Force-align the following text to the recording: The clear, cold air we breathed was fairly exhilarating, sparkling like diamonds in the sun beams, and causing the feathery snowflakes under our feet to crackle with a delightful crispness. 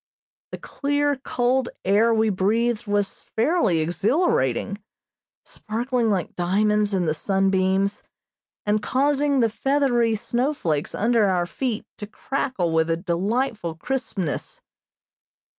The 0.51 0.57
clear, 0.57 1.17
cold 1.17 1.69
air 1.85 2.11
we 2.11 2.29
breathed 2.29 2.87
was 2.87 3.25
fairly 3.35 3.81
exhilarating, 3.81 4.81
sparkling 5.45 6.09
like 6.09 6.35
diamonds 6.35 6.91
in 6.95 7.05
the 7.05 7.13
sun 7.13 7.51
beams, 7.51 8.01
and 8.65 8.81
causing 8.81 9.41
the 9.41 9.49
feathery 9.51 10.15
snowflakes 10.15 10.95
under 10.95 11.25
our 11.25 11.45
feet 11.45 11.85
to 11.99 12.07
crackle 12.07 12.71
with 12.71 12.89
a 12.89 12.97
delightful 12.97 13.75
crispness. 13.75 14.59